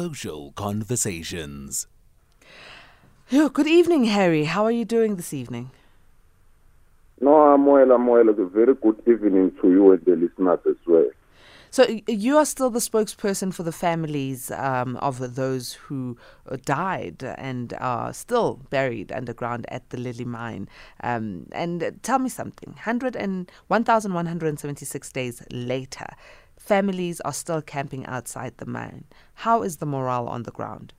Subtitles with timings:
[0.00, 1.86] Social Conversations.
[3.30, 4.44] Oh, good evening, Harry.
[4.44, 5.72] How are you doing this evening?
[7.20, 8.26] No, I'm well, I'm well.
[8.26, 11.10] A very good evening to you and the listeners as well.
[11.68, 16.16] So you are still the spokesperson for the families um, of those who
[16.48, 20.66] uh, died and are still buried underground at the Lily mine.
[21.02, 26.06] Um, and tell me something: 100 and 1,176 days later,
[26.60, 29.04] families are still camping outside the mine.
[29.34, 30.92] How is the morale on the ground?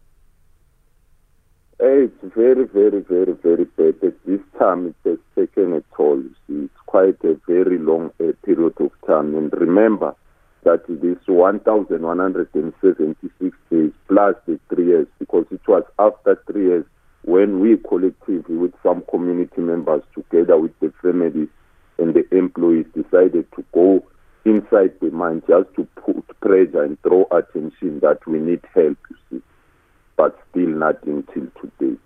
[1.79, 3.95] It's very, very, very, very bad.
[4.03, 6.23] At this time, it has taken a toll.
[6.47, 9.35] See, it's quite a very long uh, period of time.
[9.35, 10.15] And remember
[10.63, 16.85] that this 1,176 days plus the three years, because it was after three years
[17.23, 21.49] when we collectively, with some community members, together with the families
[21.97, 24.03] and the employees, decided to go
[24.45, 29.17] inside the mind just to put pressure and draw attention that we need help, you
[29.29, 29.41] see.
[30.17, 31.99] But still nothing till to date.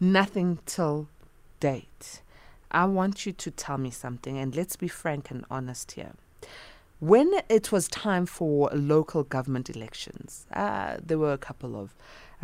[0.00, 1.08] Nothing till
[1.60, 2.22] date.
[2.70, 6.12] I want you to tell me something, and let's be frank and honest here.
[6.98, 11.94] When it was time for local government elections, uh, there were a couple of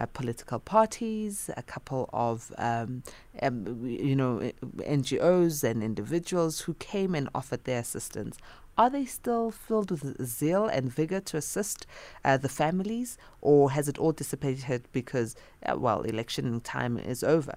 [0.07, 3.03] political parties, a couple of um,
[3.43, 8.39] um, you know NGOs and individuals who came and offered their assistance.
[8.79, 11.87] Are they still filled with zeal and vigor to assist
[12.25, 15.37] uh, the families, or has it all dissipated because,
[15.67, 17.57] uh, well, election time is over?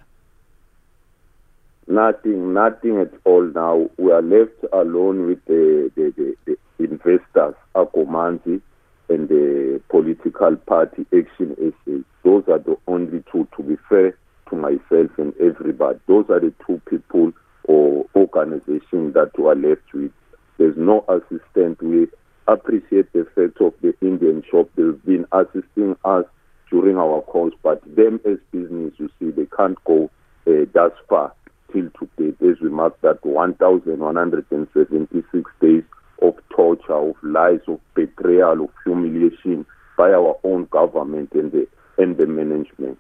[1.88, 3.90] Nothing, nothing at all now.
[3.98, 8.62] We are left alone with the, the, the, the investors, Akomanzi,
[9.10, 11.92] and the political party Action SA.
[12.24, 14.18] Those are the only two, to be fair
[14.50, 16.00] to myself and everybody.
[16.08, 17.32] Those are the two people
[17.66, 20.12] or organizations that we are left with.
[20.58, 21.82] There's no assistant.
[21.82, 22.08] We
[22.48, 24.70] appreciate the fact of the Indian shop.
[24.76, 26.26] They've been assisting us
[26.70, 30.10] during our calls, but them as business, you see, they can't go
[30.48, 31.34] uh, that far
[31.72, 32.36] till today.
[32.62, 35.84] We mark that 1,176 days
[36.22, 39.66] of torture, of lies, of betrayal, of humiliation
[39.98, 41.68] by our own government and the
[41.98, 43.00] and the management.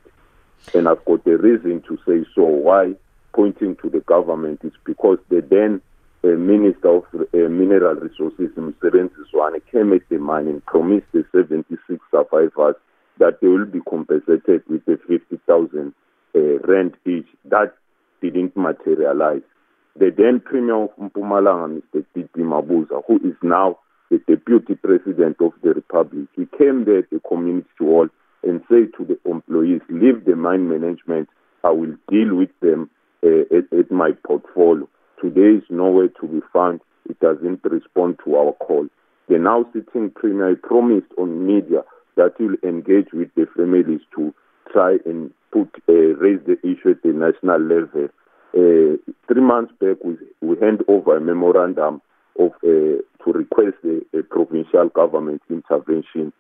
[0.74, 2.44] And I've got a reason to say so.
[2.44, 2.94] Why
[3.34, 5.81] pointing to the government is because the then
[6.24, 11.24] uh, Minister of uh, Mineral Resources, Mosebenzi Zwane, came at the mine and promised the
[11.32, 11.78] 76
[12.09, 12.76] survivors
[13.20, 15.94] that they will be compensated with a 50,000
[16.36, 17.28] uh, rent each.
[17.46, 17.76] That
[18.22, 19.44] didn't materialize.
[19.97, 22.06] The then Premier of Mpumalanga, Mr.
[22.16, 23.79] DD Mabuza, who is now
[24.11, 28.09] the Deputy President of the Republic, he came there at the community hall
[28.44, 31.29] and said to the employees, leave the mine management,
[31.63, 32.89] I will deal with them
[33.25, 34.88] uh, at, at my portfolio.
[35.22, 36.81] Today is nowhere to be found.
[37.09, 38.88] It doesn't respond to our call.
[39.29, 41.84] The now sitting premier promised on media
[42.17, 44.34] that he will engage with the families to
[44.72, 48.09] try and put uh, raise the issue at the national level.
[48.55, 48.95] Uh,
[49.27, 52.01] three months back, we, we hand over a memorandum
[52.39, 56.31] of uh, to request a, a provincial government intervention.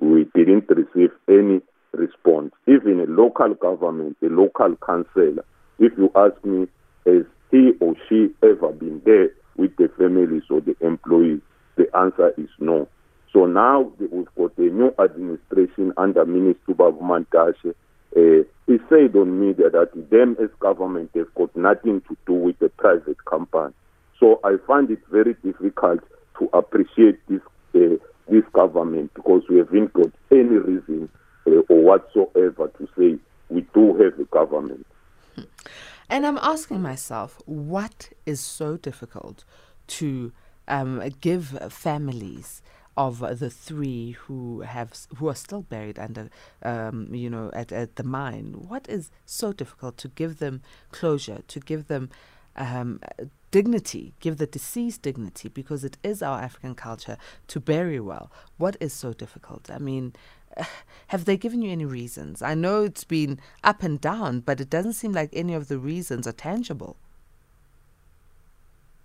[0.00, 1.60] We didn't receive any
[1.92, 2.52] response.
[2.66, 5.44] Even a local government, a local councillor,
[5.78, 6.66] if you ask me,
[7.06, 11.40] has he or she ever been there with the families or the employees?
[11.76, 12.88] The answer is no.
[13.32, 17.74] So now we've got a new administration under Minister Babu Mantashe.
[18.16, 22.58] Uh, he said on media that them as government have got nothing to do with
[22.60, 23.74] the private company.
[24.20, 26.00] So I find it very difficult
[26.38, 27.40] to appreciate this
[27.74, 27.96] uh,
[28.28, 31.08] this government because we haven't got any reason
[31.46, 33.18] uh, or whatsoever to say
[33.50, 34.86] we do have a government.
[36.08, 39.44] And I'm asking myself, what is so difficult
[39.88, 40.32] to
[40.68, 42.62] um, give families
[42.96, 46.30] of the three who have who are still buried under,
[46.62, 48.54] um, you know, at, at the mine?
[48.68, 50.62] What is so difficult to give them
[50.92, 52.10] closure, to give them
[52.56, 53.00] um,
[53.50, 57.16] dignity, give the deceased dignity, because it is our African culture
[57.48, 58.30] to bury well.
[58.58, 59.70] What is so difficult?
[59.70, 60.12] I mean,
[61.08, 62.42] have they given you any reasons?
[62.42, 65.78] I know it's been up and down, but it doesn't seem like any of the
[65.78, 66.96] reasons are tangible.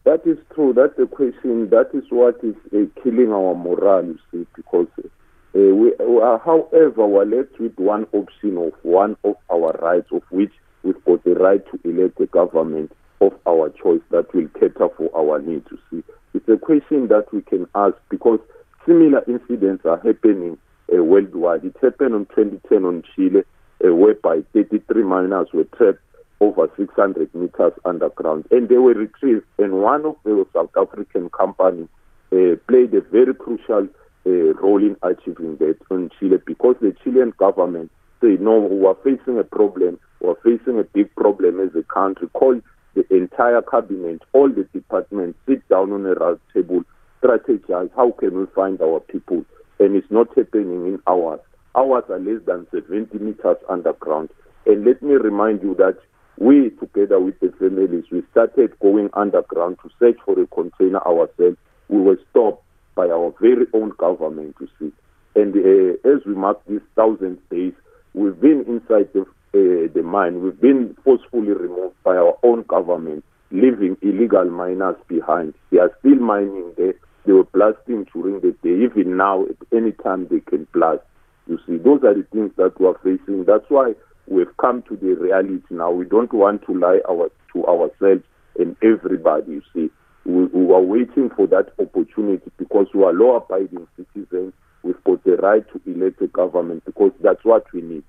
[0.10, 0.74] That is true.
[0.74, 1.70] That's the question.
[1.70, 5.06] That is what is uh, killing our morale, you see, because uh,
[5.54, 10.52] we, uh, however, we're left with one option of one of our rights, of which
[10.82, 12.92] we've got the right to elect a government
[13.22, 16.04] of our choice that will cater for our needs, you see.
[16.34, 18.40] It's a question that we can ask because
[18.88, 20.58] similar incidents are happening
[20.92, 21.66] uh, worldwide.
[21.66, 23.44] It happened in 2010 on Chile,
[23.86, 26.00] uh, whereby 33 miners were trapped
[26.42, 29.46] over 600 meters underground, and they were retrieved.
[29.58, 31.88] And one of the South African companies
[32.32, 33.88] uh, played a very crucial
[34.26, 37.92] uh, role in achieving that in Chile because the Chilean government
[38.22, 41.84] say, no, we are facing a problem, we are facing a big problem as a
[41.84, 42.60] country, call
[42.96, 46.84] the entire cabinet, all the departments, sit down on a round table,
[47.24, 49.46] strategize, how can we find our people?
[49.80, 51.40] And it's not happening in hours.
[51.76, 54.30] Hours are less than 70 meters underground.
[54.66, 55.98] And let me remind you that
[56.40, 61.58] we, together with the families, we started going underground to search for a container ourselves.
[61.90, 62.64] We were stopped
[62.96, 64.92] by our very own government, you see.
[65.36, 67.74] And uh, as we mark these thousand days,
[68.14, 70.42] we've been inside the, uh, the mine.
[70.42, 75.54] We've been forcefully removed by our own government, leaving illegal miners behind.
[75.72, 76.94] They are still mining there.
[77.26, 78.86] They were blasting during the day.
[78.86, 81.02] Even now, at any time they can blast.
[81.48, 83.44] You see, those are the things that we are facing.
[83.44, 83.96] That's why
[84.30, 85.92] we've come to the reality now.
[85.92, 88.24] We don't want to lie our, to ourselves
[88.58, 89.90] and everybody, you see.
[90.26, 94.54] We, we are waiting for that opportunity because we are law abiding citizens.
[94.84, 98.04] We've got the right to elect a government because that's what we need.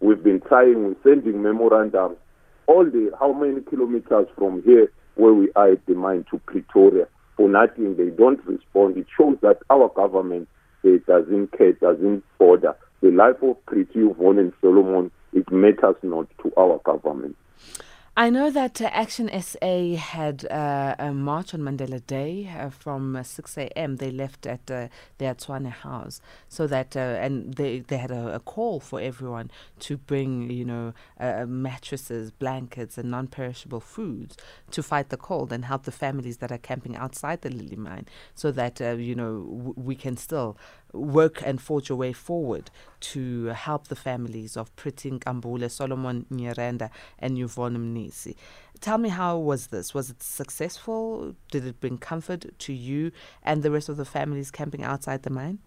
[0.00, 2.18] We've been trying, we're sending memorandums
[2.66, 7.06] all the how many kilometers from here where we are at the mine to Pretoria
[7.36, 7.96] for nothing.
[7.96, 8.96] They don't respond.
[8.96, 10.48] It shows that our government
[10.82, 12.76] it doesn't care, doesn't bother.
[13.00, 17.36] The life of Pretty Yvonne and Solomon it matters not to our government.
[18.16, 23.16] I know that uh, Action SA had uh, a march on Mandela Day uh, from
[23.16, 23.96] uh, 6 a.m.
[23.96, 24.86] They left at uh,
[25.18, 29.50] their house, so that uh, and they they had a, a, call for everyone
[29.80, 30.92] to bring you know
[31.44, 34.36] mattresses, blankets, and non-perishable foods
[34.70, 38.06] to fight the cold and help the families that are camping outside the Lily mine,
[38.36, 40.56] so that you know w- we can still
[40.94, 42.70] work and forge a way forward
[43.00, 48.36] to help the families of Pretty Nkambule, Solomon Nyirenda, and Yvonne Mnisi.
[48.80, 49.94] Tell me how was this?
[49.94, 51.34] Was it successful?
[51.50, 53.12] Did it bring comfort to you
[53.42, 55.58] and the rest of the families camping outside the mine?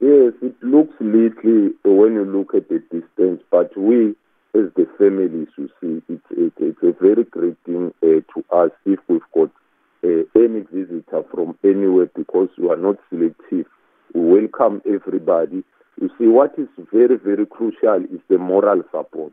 [0.00, 4.14] Yes, it looks little when you look at the distance, but we,
[4.54, 8.70] as the families, you see, it, it, it's a very great thing uh, to us
[8.84, 9.50] if we've got
[10.04, 13.66] uh, any visitor from anywhere because we are not selective.
[14.54, 15.64] We welcome everybody.
[16.00, 19.32] You see, what is very, very crucial is the moral support.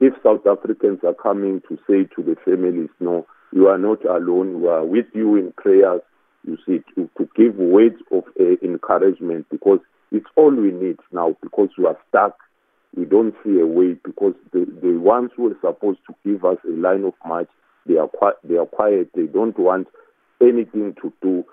[0.00, 4.60] If South Africans are coming to say to the families, no, you are not alone,
[4.62, 6.00] we are with you in prayers,
[6.46, 9.80] you see, to, to give words of uh, encouragement because
[10.12, 12.36] it's all we need now because we are stuck.
[12.96, 16.58] We don't see a way because the, the ones who are supposed to give us
[16.66, 17.48] a line of march
[17.86, 18.36] they are quiet.
[18.42, 19.10] They are quiet.
[19.14, 19.86] They don't want
[20.40, 21.44] anything to do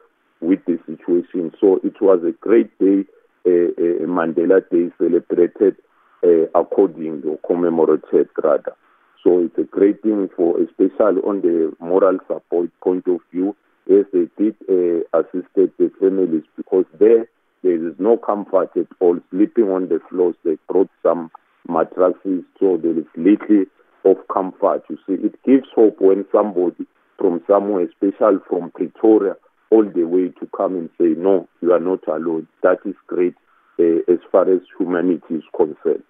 [0.44, 1.52] with the situation.
[1.60, 3.06] So it was a great day,
[3.46, 5.76] uh, Mandela Day, celebrated
[6.24, 8.76] uh, according or commemorated rather.
[9.24, 13.56] So it's a great thing for, especially on the moral support point of view,
[13.90, 17.28] as they did uh, assisted the families because there
[17.64, 19.18] there is no comfort at all.
[19.32, 21.32] Sleeping on the floors, they brought some
[21.68, 23.64] mattresses, so there is little
[24.04, 24.84] of comfort.
[24.90, 26.86] You see, it gives hope when somebody
[27.18, 29.36] from somewhere, especially from Pretoria,
[29.74, 32.48] all the way to come and say, no, you are not alone.
[32.62, 33.34] That is great
[33.80, 36.04] uh, as far as humanity is concerned.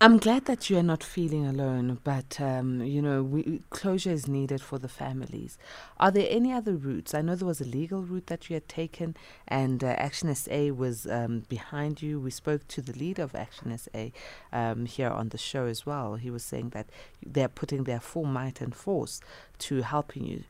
[0.00, 4.26] I'm glad that you are not feeling alone, but um, you know, we, closure is
[4.26, 5.56] needed for the families.
[5.98, 7.14] Are there any other routes?
[7.14, 10.72] I know there was a legal route that you had taken, and uh, Action SA
[10.74, 12.18] was um, behind you.
[12.18, 14.08] We spoke to the leader of Action SA
[14.52, 16.16] um, here on the show as well.
[16.16, 16.86] He was saying that
[17.24, 19.20] they're putting their full might and force
[19.60, 20.42] to helping you.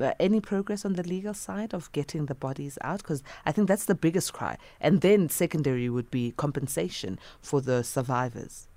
[0.00, 2.98] Uh, any progress on the legal side of getting the bodies out?
[2.98, 4.58] Because I think that's the biggest cry.
[4.80, 8.68] And then secondary would be compensation for the survivors.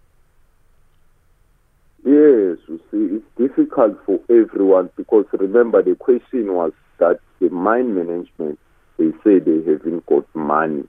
[2.06, 7.96] Yes, you see, it's difficult for everyone because remember the question was that the mine
[7.96, 8.60] management,
[9.00, 10.84] they say they haven't got money.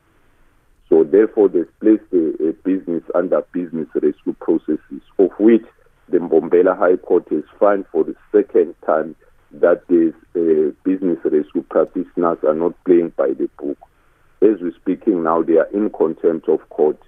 [0.91, 5.65] So therefore they've placed a, a business under business rescue processes, of which
[6.11, 9.17] the Mbombela High Court has found for the second time
[9.53, 13.79] that these uh, business rescue practitioners are not playing by the book.
[14.43, 16.99] As we're speaking now, they are in contempt of court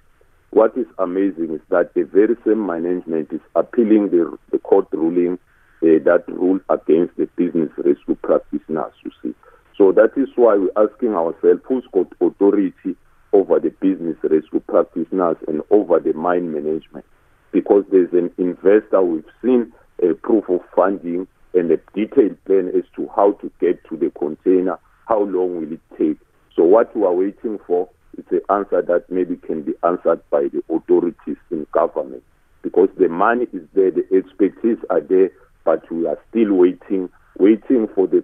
[0.51, 5.37] what is amazing is that the very same management is appealing the, the court ruling
[5.83, 9.33] uh, that ruled against the business rescue practitioners, you see.
[9.77, 12.95] So that is why we're asking ourselves who's got authority
[13.31, 17.05] over the business rescue practitioners and over the mine management.
[17.51, 22.83] Because there's an investor, we've seen a proof of funding and a detailed plan as
[22.95, 24.77] to how to get to the container,
[25.07, 26.17] how long will it take.
[26.55, 27.87] So what we are waiting for
[28.17, 32.23] it's an answer that maybe can be answered by the authorities in government
[32.61, 35.31] because the money is there, the expertise are there,
[35.63, 38.23] but we are still waiting, waiting for the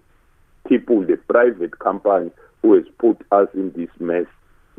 [0.68, 4.26] people, the private company who has put us in this mess.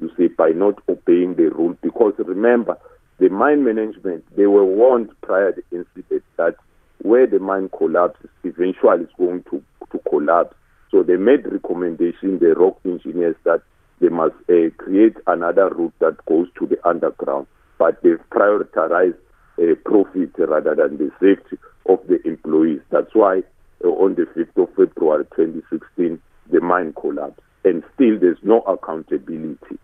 [0.01, 1.77] You see, by not obeying the rule.
[1.81, 2.77] Because remember,
[3.19, 6.57] the mine management, they were warned prior to the incident that
[7.03, 10.55] where the mine collapses, eventually it's going to, to collapse.
[10.91, 13.63] So they made recommendation, the rock engineers, that
[14.01, 17.47] they must uh, create another route that goes to the underground.
[17.79, 19.17] But they've prioritized
[19.59, 22.81] uh, profit rather than the safety of the employees.
[22.91, 23.43] That's why
[23.85, 27.41] uh, on the 5th of February 2016, the mine collapsed.
[27.65, 29.79] And still there's no accountability.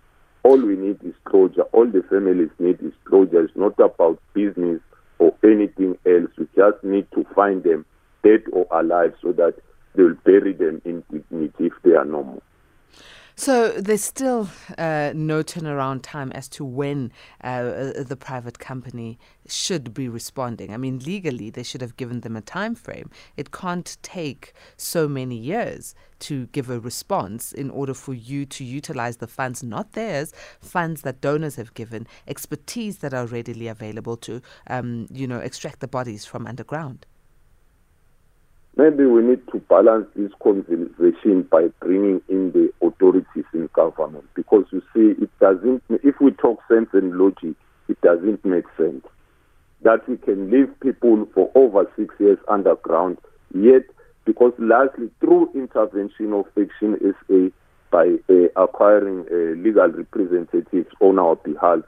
[0.44, 1.62] All we need is closure.
[1.72, 3.44] All the families need is closure.
[3.44, 4.80] It's not about business
[5.18, 6.30] or anything else.
[6.36, 7.84] We just need to find them
[8.22, 9.54] dead or alive so that
[9.94, 12.42] they'll bury them in dignity if they are normal.
[13.34, 17.12] So there's still uh, no turnaround time as to when
[17.42, 20.72] uh, uh, the private company should be responding.
[20.72, 23.10] I mean, legally, they should have given them a time frame.
[23.36, 28.64] It can't take so many years to give a response in order for you to
[28.64, 34.16] utilize the funds, not theirs, funds that donors have given, expertise that are readily available
[34.18, 37.06] to, um, you know, extract the bodies from underground.
[38.76, 44.64] Maybe we need to balance this conversation by bringing in the authorities in government because
[44.70, 47.54] you see, it doesn't, if we talk sense and logic,
[47.88, 49.04] it doesn't make sense.
[49.82, 53.18] That we can leave people for over six years underground,
[53.54, 53.82] yet,
[54.24, 57.50] because lastly, through intervention of Action SA
[57.90, 61.80] by uh, acquiring uh, legal representatives on our behalf,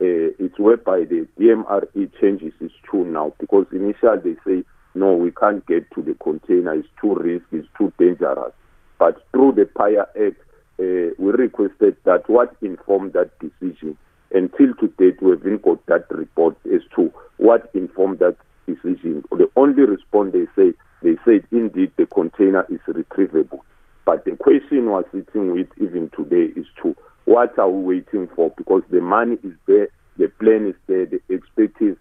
[0.00, 5.30] uh, it's whereby the DMRE changes its tune now because initially they say no, we
[5.30, 8.52] can't get to the container, it's too risky, it's too dangerous.
[8.98, 10.40] But through the PAIA Act,
[10.80, 13.96] uh, we requested that what informed that decision.
[14.32, 19.24] Until to date, we haven't got that report as to what informed that decision.
[19.30, 23.60] The only response they say, they said indeed the container is retrievable.
[24.04, 28.52] But the question we're sitting with even today is to what are we waiting for?
[28.56, 31.96] Because the money is there, the plan is there, the expertise,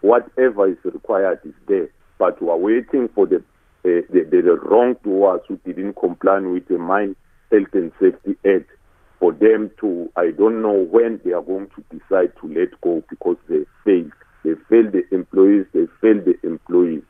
[0.00, 4.56] whatever is required is there but we are waiting for the, uh, the, the, the
[4.62, 7.16] wrongdoers who didn't comply with the Mine
[7.50, 8.70] Health and Safety Act
[9.18, 13.02] for them to, I don't know when they are going to decide to let go
[13.08, 14.12] because they failed.
[14.44, 17.02] They failed the employees, they failed the employees.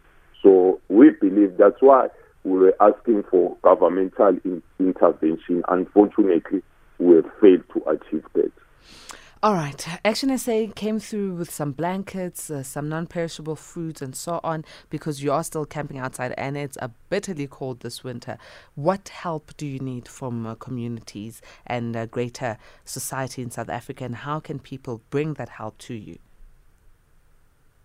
[0.43, 2.09] So we believe that's why
[2.45, 5.63] we were asking for governmental in- intervention.
[5.69, 6.63] Unfortunately,
[6.99, 8.53] we have failed to achieve that.
[9.45, 9.87] All right.
[10.07, 14.65] Action SA came through with some blankets, uh, some non perishable foods, and so on
[14.89, 16.79] because you are still camping outside and it's
[17.11, 18.39] bitterly cold this winter.
[18.75, 24.07] What help do you need from uh, communities and uh, greater society in South Africa,
[24.07, 26.19] and how can people bring that help to you?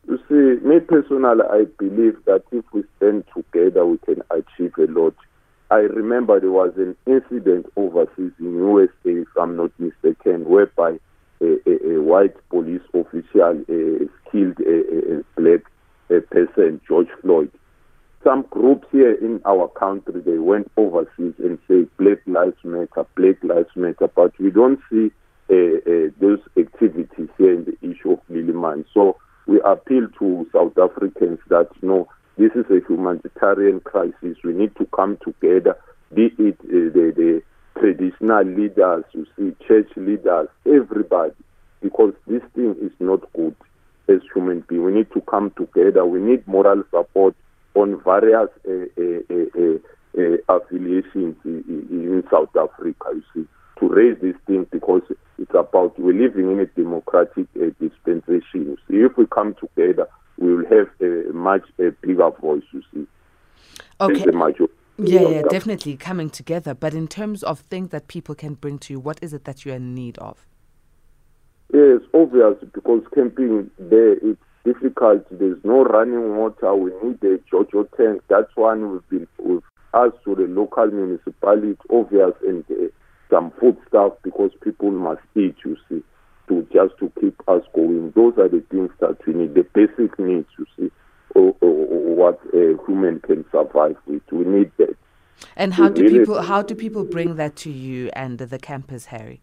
[0.08, 4.89] You see, me personally, I believe that if we stand together, we can achieve a
[4.89, 5.13] lot.
[5.72, 11.00] I remember there was an incident overseas in USA, if I'm not mistaken, whereby
[11.41, 13.63] a, a, white police official
[14.31, 15.62] killed a, black
[16.29, 17.51] person, George Floyd.
[18.24, 23.41] Some groups here in our country, they went overseas and say Black Lives Matter, Black
[23.43, 25.12] Lives Matter, but we don't see
[26.19, 28.86] those activities here in the issue of Lily mine.
[28.93, 29.17] So
[29.48, 34.38] we appeal to South Africans that, know, this is a humanitarian crisis.
[34.43, 35.77] We need to come together,
[36.13, 37.41] be it uh, the, the
[37.80, 41.34] traditional leaders, you see, church leaders, everybody,
[41.82, 43.56] because this thing is not good
[44.08, 44.84] as human beings.
[44.84, 46.06] We need to come together.
[46.06, 47.36] We need moral support
[47.76, 49.80] on various uh, uh,
[50.18, 53.48] uh, affiliations in, in South Africa, you see,
[53.80, 55.04] to raise this thing because
[55.38, 57.48] it's about we're living in a democratic
[57.80, 58.44] dispensation.
[58.54, 60.08] You see, if we come together,
[60.38, 63.08] we will have a much bigger voice, you see.
[64.02, 64.26] Okay.
[65.01, 66.74] Yeah, yeah, definitely coming together.
[66.74, 69.65] But in terms of things that people can bring to you, what is it that
[69.65, 70.46] you're in need of?
[71.74, 75.25] Yes, obvious because camping there it's difficult.
[75.32, 76.75] There's no running water.
[76.75, 78.24] We need a JoJo tank.
[78.27, 79.62] That's one we've been we've
[79.94, 81.77] asked to the local municipality.
[81.89, 82.89] Obvious and uh,
[83.29, 85.56] some food stuff because people must eat.
[85.63, 86.03] You see,
[86.50, 88.12] to just to keep us going.
[88.15, 89.53] Those are the things that we need.
[89.53, 90.48] The basic needs.
[90.58, 90.91] You see
[91.36, 94.22] or, or, or what a human can survive with.
[94.32, 94.96] We need that.
[95.56, 99.42] And how do people how do people bring that to you and the campus, Harry?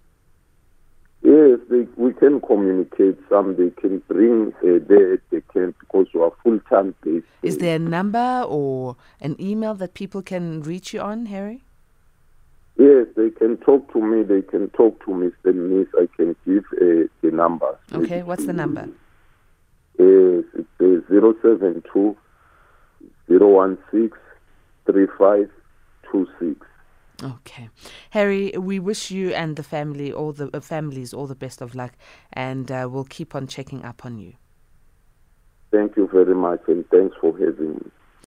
[1.22, 3.18] Yes, they, we can communicate.
[3.28, 7.26] Some they can bring uh, there at the camp because we are full time based.
[7.42, 11.62] Is there a number or an email that people can reach you on, Harry?
[12.76, 14.22] Yes, they can talk to me.
[14.22, 15.54] They can talk to Mr.
[15.54, 15.88] Miss.
[15.98, 17.76] I can give uh, the numbers.
[17.92, 18.88] Okay, what's the number?
[20.36, 20.44] Yes,
[20.78, 22.16] it's 072
[23.28, 24.10] 016
[24.86, 26.66] 3526.
[27.24, 27.70] Okay,
[28.10, 31.74] Harry, we wish you and the family, all the uh, families, all the best of
[31.74, 31.92] luck,
[32.34, 34.34] and uh, we'll keep on checking up on you.
[35.72, 37.90] Thank you very much, and thanks for having me.